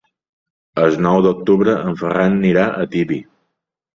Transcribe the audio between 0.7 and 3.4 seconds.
El nou d'octubre en Ferran anirà a Tibi.